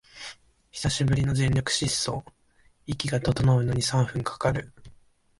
[0.71, 2.25] 久しぶりの全力疾走、
[2.87, 4.73] 息が整うのに三分かかる